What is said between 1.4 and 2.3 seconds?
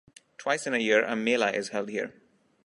is held here.